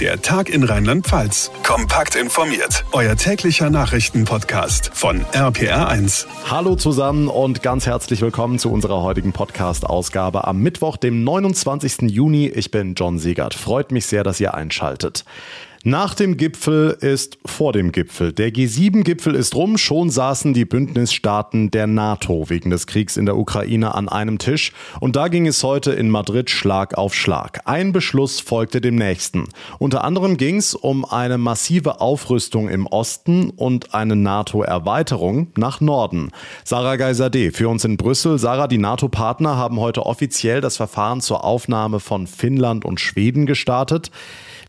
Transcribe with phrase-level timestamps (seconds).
[0.00, 1.52] Der Tag in Rheinland-Pfalz.
[1.62, 2.84] Kompakt informiert.
[2.90, 6.26] Euer täglicher Nachrichtenpodcast von RPR1.
[6.50, 12.10] Hallo zusammen und ganz herzlich willkommen zu unserer heutigen Podcast-Ausgabe am Mittwoch, dem 29.
[12.10, 12.48] Juni.
[12.48, 13.54] Ich bin John Siegert.
[13.54, 15.24] Freut mich sehr, dass ihr einschaltet.
[15.86, 18.32] Nach dem Gipfel ist vor dem Gipfel.
[18.32, 19.76] Der G7-Gipfel ist rum.
[19.76, 24.72] Schon saßen die Bündnisstaaten der NATO wegen des Kriegs in der Ukraine an einem Tisch.
[25.00, 27.60] Und da ging es heute in Madrid Schlag auf Schlag.
[27.66, 29.50] Ein Beschluss folgte dem nächsten.
[29.78, 36.30] Unter anderem ging es um eine massive Aufrüstung im Osten und eine NATO-Erweiterung nach Norden.
[36.64, 38.38] Sarah Geiserde für uns in Brüssel.
[38.38, 44.10] Sarah, die NATO-Partner haben heute offiziell das Verfahren zur Aufnahme von Finnland und Schweden gestartet.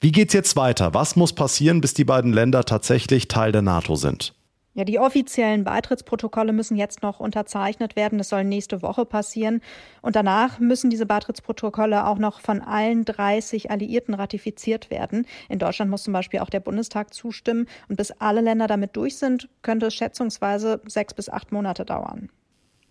[0.01, 0.93] Wie geht's jetzt weiter?
[0.93, 4.33] Was muss passieren, bis die beiden Länder tatsächlich Teil der NATO sind?
[4.77, 8.17] Ja, die offiziellen Beitrittsprotokolle müssen jetzt noch unterzeichnet werden.
[8.17, 9.61] Das soll nächste Woche passieren.
[10.01, 15.27] Und danach müssen diese Beitrittsprotokolle auch noch von allen 30 Alliierten ratifiziert werden.
[15.47, 17.67] In Deutschland muss zum Beispiel auch der Bundestag zustimmen.
[17.87, 22.29] Und bis alle Länder damit durch sind, könnte es schätzungsweise sechs bis acht Monate dauern.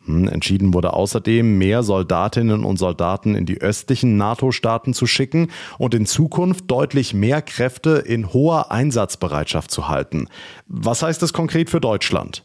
[0.06, 5.94] Hm, entschieden wurde außerdem, mehr Soldatinnen und Soldaten in die östlichen NATO-Staaten zu schicken und
[5.94, 10.28] in Zukunft deutlich mehr Kräfte in hoher Einsatzbereitschaft zu halten.
[10.66, 12.44] Was heißt das konkret für Deutschland?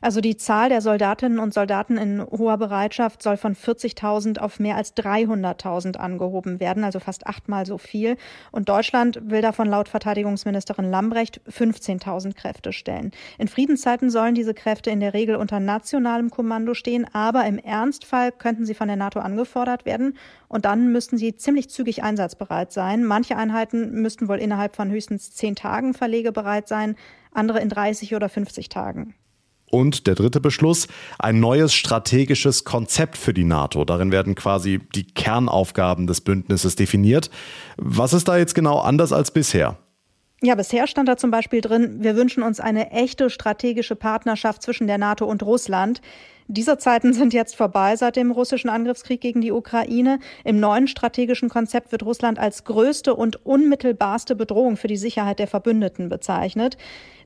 [0.00, 4.76] Also die Zahl der Soldatinnen und Soldaten in hoher Bereitschaft soll von 40.000 auf mehr
[4.76, 8.16] als 300.000 angehoben werden, also fast achtmal so viel.
[8.52, 13.10] Und Deutschland will davon laut Verteidigungsministerin Lambrecht 15.000 Kräfte stellen.
[13.38, 18.30] In Friedenszeiten sollen diese Kräfte in der Regel unter nationalem Kommando stehen, aber im Ernstfall
[18.30, 20.16] könnten sie von der NATO angefordert werden
[20.48, 23.04] und dann müssten sie ziemlich zügig einsatzbereit sein.
[23.04, 26.94] Manche Einheiten müssten wohl innerhalb von höchstens zehn Tagen verlegebereit sein,
[27.32, 29.14] andere in 30 oder 50 Tagen.
[29.70, 30.86] Und der dritte Beschluss,
[31.18, 33.84] ein neues strategisches Konzept für die NATO.
[33.84, 37.30] Darin werden quasi die Kernaufgaben des Bündnisses definiert.
[37.76, 39.78] Was ist da jetzt genau anders als bisher?
[40.42, 44.86] Ja, bisher stand da zum Beispiel drin, wir wünschen uns eine echte strategische Partnerschaft zwischen
[44.86, 46.02] der NATO und Russland.
[46.46, 50.18] Diese Zeiten sind jetzt vorbei seit dem russischen Angriffskrieg gegen die Ukraine.
[50.44, 55.46] Im neuen strategischen Konzept wird Russland als größte und unmittelbarste Bedrohung für die Sicherheit der
[55.46, 56.76] Verbündeten bezeichnet.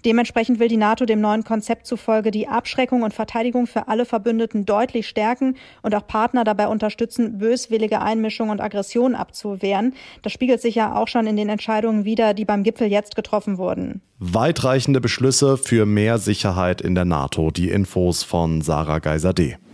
[0.04, 4.64] Dementsprechend will die NATO dem neuen Konzept zufolge die Abschreckung und Verteidigung für alle Verbündeten
[4.64, 9.94] deutlich stärken und auch Partner dabei unterstützen, böswillige Einmischung und Aggression abzuwehren.
[10.22, 13.58] Das spiegelt sich ja auch schon in den Entscheidungen wider, die beim Gipfel jetzt getroffen
[13.58, 14.00] wurden.
[14.20, 17.52] Weitreichende Beschlüsse für mehr Sicherheit in der NATO.
[17.52, 19.67] Die Infos von Sarah Geiser-D.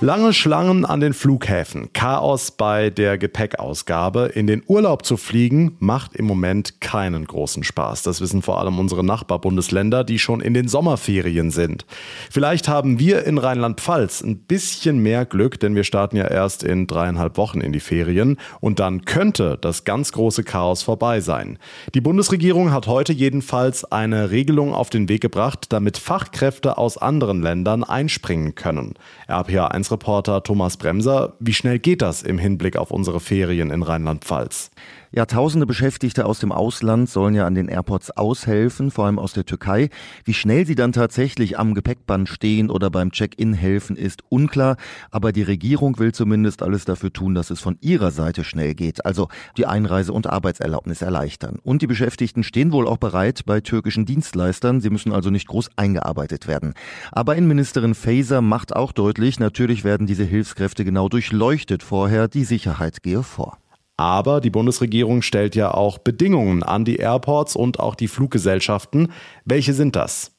[0.00, 4.26] Lange Schlangen an den Flughäfen, Chaos bei der Gepäckausgabe.
[4.34, 8.02] In den Urlaub zu fliegen macht im Moment keinen großen Spaß.
[8.02, 11.86] Das wissen vor allem unsere Nachbarbundesländer, die schon in den Sommerferien sind.
[12.30, 16.86] Vielleicht haben wir in Rheinland-Pfalz ein bisschen mehr Glück, denn wir starten ja erst in
[16.86, 21.58] dreieinhalb Wochen in die Ferien und dann könnte das ganz große Chaos vorbei sein.
[21.94, 27.40] Die Bundesregierung hat heute jedenfalls eine Regelung auf den Weg gebracht, damit Fachkräfte aus anderen
[27.40, 28.92] Ländern einspringen können.
[29.26, 31.34] RPA 1 1-Reporter Thomas Bremser.
[31.38, 34.70] Wie schnell geht das im Hinblick auf unsere Ferien in Rheinland-Pfalz?
[35.16, 39.32] Ja, tausende Beschäftigte aus dem Ausland sollen ja an den Airports aushelfen, vor allem aus
[39.32, 39.88] der Türkei.
[40.26, 44.76] Wie schnell sie dann tatsächlich am Gepäckband stehen oder beim Check-in helfen, ist unklar.
[45.10, 49.06] Aber die Regierung will zumindest alles dafür tun, dass es von ihrer Seite schnell geht.
[49.06, 51.60] Also die Einreise- und Arbeitserlaubnis erleichtern.
[51.62, 54.82] Und die Beschäftigten stehen wohl auch bereit bei türkischen Dienstleistern.
[54.82, 56.74] Sie müssen also nicht groß eingearbeitet werden.
[57.10, 62.28] Aber Innenministerin Faeser macht auch deutlich, natürlich werden diese Hilfskräfte genau durchleuchtet vorher.
[62.28, 63.56] Die Sicherheit gehe vor.
[63.96, 69.12] Aber die Bundesregierung stellt ja auch Bedingungen an die Airports und auch die Fluggesellschaften.
[69.44, 70.35] Welche sind das?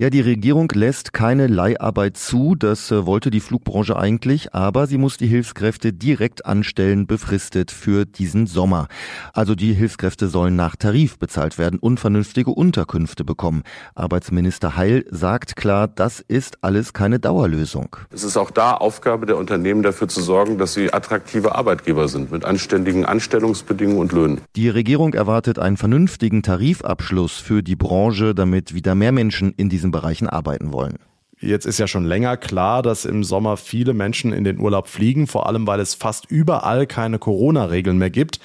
[0.00, 2.54] Ja, die Regierung lässt keine Leiharbeit zu.
[2.54, 8.06] Das äh, wollte die Flugbranche eigentlich, aber sie muss die Hilfskräfte direkt anstellen, befristet für
[8.06, 8.86] diesen Sommer.
[9.32, 13.64] Also die Hilfskräfte sollen nach Tarif bezahlt werden und vernünftige Unterkünfte bekommen.
[13.96, 17.96] Arbeitsminister Heil sagt klar, das ist alles keine Dauerlösung.
[18.10, 22.30] Es ist auch da Aufgabe der Unternehmen dafür zu sorgen, dass sie attraktive Arbeitgeber sind
[22.30, 24.42] mit anständigen Anstellungsbedingungen und Löhnen.
[24.54, 29.87] Die Regierung erwartet einen vernünftigen Tarifabschluss für die Branche, damit wieder mehr Menschen in diesem
[29.88, 30.98] diesen Bereichen arbeiten wollen.
[31.40, 35.26] Jetzt ist ja schon länger klar, dass im Sommer viele Menschen in den Urlaub fliegen,
[35.26, 38.40] vor allem weil es fast überall keine Corona-Regeln mehr gibt.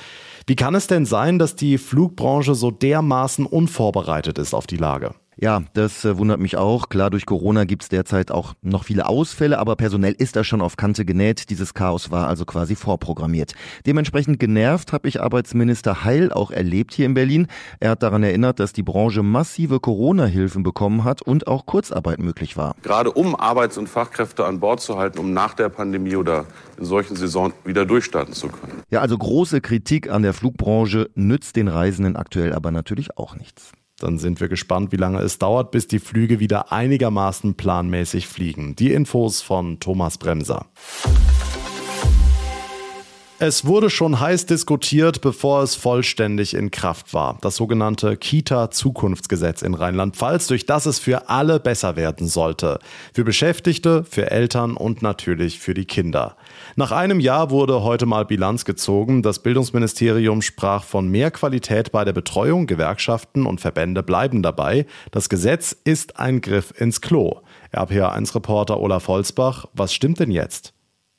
[0.46, 5.16] Wie kann es denn sein, dass die Flugbranche so dermaßen unvorbereitet ist auf die Lage?
[5.38, 6.90] Ja, das äh, wundert mich auch.
[6.90, 10.78] Klar, durch Corona gibt's derzeit auch noch viele Ausfälle, aber personell ist da schon auf
[10.78, 11.50] Kante genäht.
[11.50, 13.54] Dieses Chaos war also quasi vorprogrammiert.
[13.86, 17.48] Dementsprechend genervt habe ich Arbeitsminister Heil auch erlebt hier in Berlin.
[17.80, 22.56] Er hat daran erinnert, dass die Branche massive Corona-Hilfen bekommen hat und auch Kurzarbeit möglich
[22.56, 22.76] war.
[22.84, 26.46] Gerade um Arbeits- und Fachkräfte an Bord zu halten, um nach der Pandemie oder
[26.78, 28.84] in solchen Saison wieder durchstarten zu können.
[28.90, 33.72] Ja, also große Kritik an der Flugbranche nützt den Reisenden aktuell aber natürlich auch nichts.
[34.04, 38.76] Dann sind wir gespannt, wie lange es dauert, bis die Flüge wieder einigermaßen planmäßig fliegen.
[38.76, 40.66] Die Infos von Thomas Bremser.
[43.46, 47.40] Es wurde schon heiß diskutiert, bevor es vollständig in Kraft war.
[47.42, 52.80] Das sogenannte Kita-Zukunftsgesetz in Rheinland-Pfalz, durch das es für alle besser werden sollte.
[53.14, 56.38] Für Beschäftigte, für Eltern und natürlich für die Kinder.
[56.78, 59.24] Nach einem Jahr wurde heute mal Bilanz gezogen.
[59.24, 62.66] Das Bildungsministerium sprach von mehr Qualität bei der Betreuung.
[62.66, 64.86] Gewerkschaften und Verbände bleiben dabei.
[65.12, 67.42] Das Gesetz ist ein Griff ins Klo.
[67.74, 70.74] RPA1-Reporter Olaf Holzbach, was stimmt denn jetzt?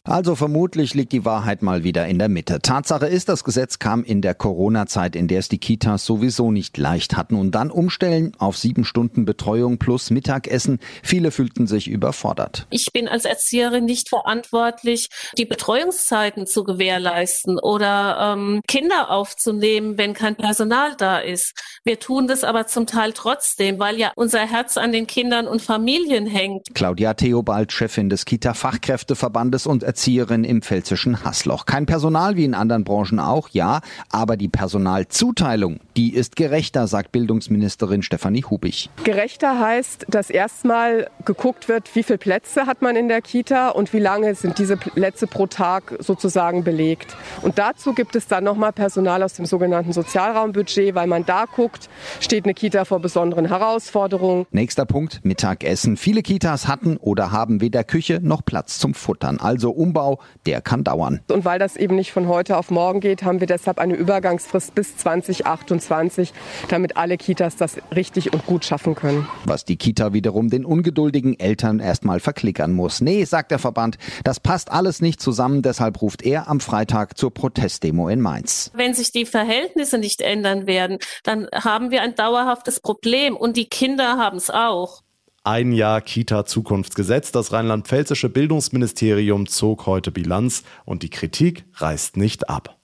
[0.06, 2.60] Also vermutlich liegt die Wahrheit mal wieder in der Mitte.
[2.60, 6.76] Tatsache ist, das Gesetz kam in der Corona-Zeit, in der es die Kitas sowieso nicht
[6.76, 10.78] leicht hatten und dann umstellen auf sieben Stunden Betreuung plus Mittagessen.
[11.02, 12.66] Viele fühlten sich überfordert.
[12.68, 15.08] Ich bin als Erzieherin nicht verantwortlich,
[15.38, 21.54] die Betreuungszeiten zu gewährleisten oder ähm, Kinder aufzunehmen, wenn kein Personal da ist.
[21.82, 25.62] Wir tun das aber zum Teil trotzdem, weil ja unser Herz an den Kindern und
[25.62, 26.74] Familien hängt.
[26.74, 31.66] Claudia Theobald, Chefin des Kita-Fachkräfteverbandes und Erzieherin im pfälzischen Hassloch.
[31.66, 33.80] Kein Personal wie in anderen Branchen auch, ja,
[34.10, 38.90] aber die Personalzuteilung, die ist gerechter, sagt Bildungsministerin Stefanie Hubig.
[39.04, 43.92] Gerechter heißt, dass erstmal geguckt wird, wie viele Plätze hat man in der Kita und
[43.92, 47.16] wie lange sind diese Plätze pro Tag sozusagen belegt.
[47.42, 51.88] Und dazu gibt es dann nochmal Personal aus dem sogenannten Sozialraumbudget, weil man da guckt,
[52.18, 54.46] steht eine Kita vor besonderen Herausforderungen.
[54.50, 55.96] Nächster Punkt, Mittagessen.
[55.96, 59.38] Viele Kitas hatten oder haben weder Küche noch Platz zum Futtern.
[59.38, 61.20] Also Umbau, der kann dauern.
[61.30, 64.74] Und weil das eben nicht von heute auf morgen geht, haben wir deshalb eine Übergangsfrist
[64.74, 66.32] bis 2028,
[66.68, 69.28] damit alle Kitas das richtig und gut schaffen können.
[69.44, 73.02] Was die Kita wiederum den ungeduldigen Eltern erstmal verklickern muss.
[73.02, 77.34] Nee, sagt der Verband, das passt alles nicht zusammen, deshalb ruft er am Freitag zur
[77.34, 78.70] Protestdemo in Mainz.
[78.74, 83.66] Wenn sich die Verhältnisse nicht ändern werden, dann haben wir ein dauerhaftes Problem und die
[83.66, 85.02] Kinder haben es auch.
[85.46, 87.30] Ein Jahr Kita-Zukunftsgesetz.
[87.30, 92.78] Das rheinland-pfälzische Bildungsministerium zog heute Bilanz und die Kritik reißt nicht ab.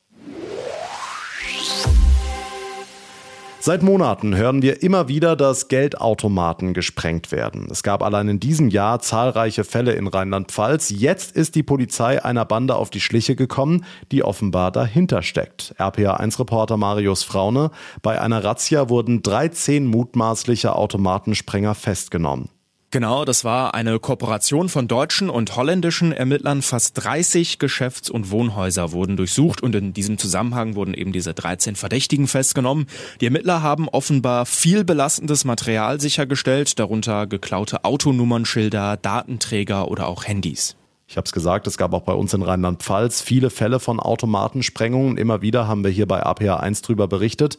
[3.62, 7.68] Seit Monaten hören wir immer wieder, dass Geldautomaten gesprengt werden.
[7.70, 10.88] Es gab allein in diesem Jahr zahlreiche Fälle in Rheinland-Pfalz.
[10.88, 15.74] Jetzt ist die Polizei einer Bande auf die Schliche gekommen, die offenbar dahinter steckt.
[15.78, 17.70] RPA1-Reporter Marius Fraune.
[18.00, 22.48] Bei einer Razzia wurden 13 mutmaßliche Automatensprenger festgenommen.
[22.92, 26.60] Genau, das war eine Kooperation von deutschen und holländischen Ermittlern.
[26.60, 31.76] Fast 30 Geschäfts- und Wohnhäuser wurden durchsucht und in diesem Zusammenhang wurden eben diese 13
[31.76, 32.86] Verdächtigen festgenommen.
[33.20, 40.74] Die Ermittler haben offenbar viel belastendes Material sichergestellt, darunter geklaute Autonummernschilder, Datenträger oder auch Handys.
[41.06, 45.16] Ich habe es gesagt, es gab auch bei uns in Rheinland-Pfalz viele Fälle von Automatensprengungen.
[45.16, 47.56] Immer wieder haben wir hier bei APA 1 drüber berichtet.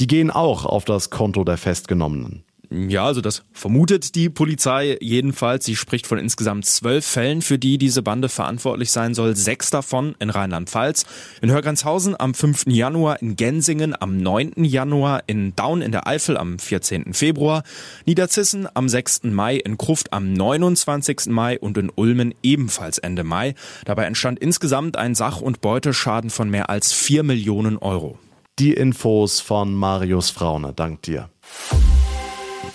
[0.00, 2.44] Die gehen auch auf das Konto der Festgenommenen.
[2.72, 5.64] Ja, also das vermutet die Polizei jedenfalls.
[5.64, 9.34] Sie spricht von insgesamt zwölf Fällen, für die diese Bande verantwortlich sein soll.
[9.34, 11.04] Sechs davon in Rheinland-Pfalz,
[11.42, 12.66] in Hörgrenzhausen am 5.
[12.68, 14.62] Januar, in Gensingen am 9.
[14.62, 17.12] Januar, in Daun in der Eifel am 14.
[17.12, 17.64] Februar,
[18.06, 19.24] Niederzissen am 6.
[19.24, 21.26] Mai, in Kruft am 29.
[21.26, 23.56] Mai und in Ulmen ebenfalls Ende Mai.
[23.84, 28.16] Dabei entstand insgesamt ein Sach- und Beuteschaden von mehr als 4 Millionen Euro.
[28.60, 30.72] Die Infos von Marius Fraune.
[30.72, 31.30] Dank dir.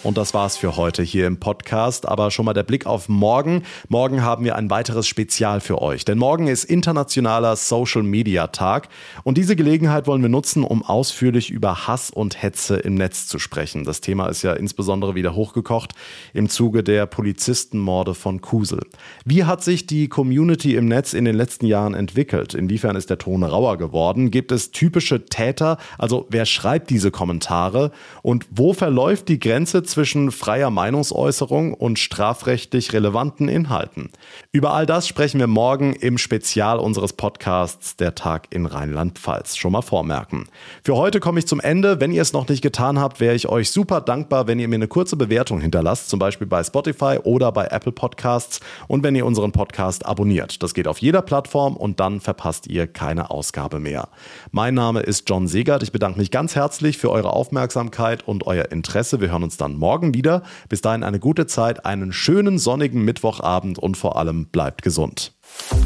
[0.05, 2.07] Und das war's für heute hier im Podcast.
[2.07, 3.63] Aber schon mal der Blick auf morgen.
[3.87, 6.05] Morgen haben wir ein weiteres Spezial für euch.
[6.05, 8.89] Denn morgen ist internationaler Social Media Tag.
[9.23, 13.39] Und diese Gelegenheit wollen wir nutzen, um ausführlich über Hass und Hetze im Netz zu
[13.39, 13.83] sprechen.
[13.83, 15.93] Das Thema ist ja insbesondere wieder hochgekocht
[16.33, 18.81] im Zuge der Polizistenmorde von Kusel.
[19.23, 22.53] Wie hat sich die Community im Netz in den letzten Jahren entwickelt?
[22.53, 24.29] Inwiefern ist der Ton rauer geworden?
[24.29, 25.77] Gibt es typische Täter?
[25.97, 27.91] Also wer schreibt diese Kommentare?
[28.21, 29.39] Und wo verläuft die
[29.75, 34.10] Grenze zwischen freier Meinungsäußerung und strafrechtlich relevanten Inhalten.
[34.53, 39.58] Über all das sprechen wir morgen im Spezial unseres Podcasts Der Tag in Rheinland-Pfalz.
[39.58, 40.48] Schon mal vormerken.
[40.84, 42.00] Für heute komme ich zum Ende.
[42.00, 44.75] Wenn ihr es noch nicht getan habt, wäre ich euch super dankbar, wenn ihr mir
[44.75, 49.25] eine kurze Bewertung hinterlasst, zum Beispiel bei Spotify oder bei Apple Podcasts und wenn ihr
[49.25, 50.63] unseren Podcast abonniert.
[50.63, 54.08] Das geht auf jeder Plattform und dann verpasst ihr keine Ausgabe mehr.
[54.51, 55.84] Mein Name ist John Segert.
[55.84, 59.20] Ich bedanke mich ganz herzlich für eure Aufmerksamkeit und euer Interesse.
[59.20, 60.43] Wir hören uns dann dann morgen wieder.
[60.69, 65.34] Bis dahin eine gute Zeit, einen schönen sonnigen Mittwochabend und vor allem bleibt gesund.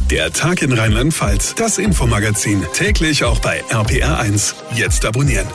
[0.10, 4.56] Der Tag in Rheinland-Pfalz, das Infomagazin, täglich auch bei RPR1.
[4.76, 5.48] Jetzt abonnieren.